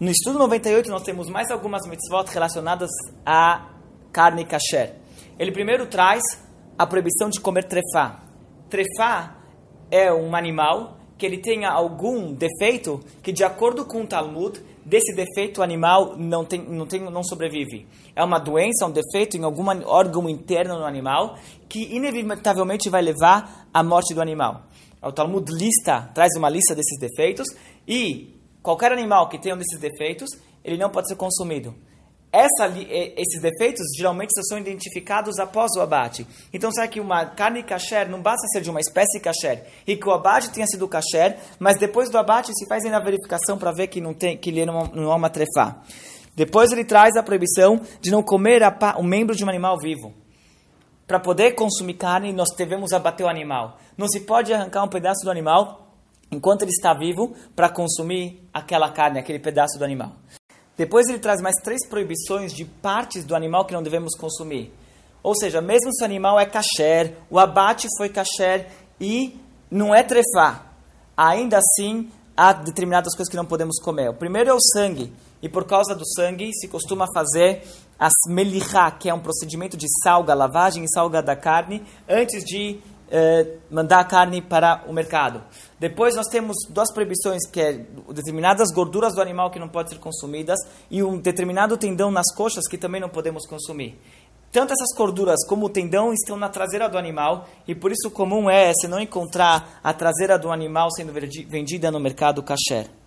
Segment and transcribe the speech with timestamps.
[0.00, 2.88] No estudo 98 nós temos mais algumas mitzvot relacionadas
[3.24, 3.68] à
[4.10, 4.94] carne kasher.
[5.38, 6.22] Ele primeiro traz
[6.78, 8.22] a proibição de comer trefá.
[8.70, 9.36] Trefá
[9.90, 15.14] é um animal que ele tenha algum defeito que, de acordo com o Talmud, desse
[15.14, 17.86] defeito o animal não, tem, não, tem, não sobrevive.
[18.16, 21.36] É uma doença, um defeito em algum órgão interno no animal
[21.68, 24.62] que inevitavelmente vai levar à morte do animal.
[25.02, 27.48] O Talmud lista, traz uma lista desses defeitos
[27.86, 30.30] e qualquer animal que tenha um desses defeitos,
[30.64, 31.74] ele não pode ser consumido.
[32.32, 36.24] Essa, esses defeitos geralmente são identificados após o abate.
[36.52, 40.08] Então, será que uma carne kasher não basta ser de uma espécie kasher e que
[40.08, 43.88] o abate tenha sido kasher, mas depois do abate se faz a verificação para ver
[43.88, 45.82] que, não tem, que ele não, não é uma trefá.
[46.36, 48.62] Depois ele traz a proibição de não comer
[48.96, 50.14] um membro de um animal vivo.
[51.08, 53.76] Para poder consumir carne, nós devemos abater o animal.
[53.98, 55.89] Não se pode arrancar um pedaço do animal
[56.30, 60.12] enquanto ele está vivo para consumir aquela carne, aquele pedaço do animal.
[60.76, 64.72] Depois ele traz mais três proibições de partes do animal que não devemos consumir.
[65.22, 68.68] Ou seja, mesmo se o animal é kasher, o abate foi kasher
[68.98, 69.38] e
[69.70, 70.66] não é trefá,
[71.16, 74.08] ainda assim há determinadas coisas que não podemos comer.
[74.08, 75.12] O primeiro é o sangue,
[75.42, 77.62] e por causa do sangue se costuma fazer
[77.98, 82.80] as melihá, que é um procedimento de salga, lavagem e salga da carne, antes de
[83.10, 85.42] eh, mandar a carne para o mercado.
[85.78, 87.72] Depois nós temos duas proibições, que é
[88.12, 90.58] determinadas gorduras do animal que não podem ser consumidas
[90.90, 93.98] e um determinado tendão nas coxas que também não podemos consumir.
[94.52, 98.50] Tanto essas gorduras como o tendão estão na traseira do animal e por isso comum
[98.50, 102.99] é você não encontrar a traseira do animal sendo vendida no mercado kasher.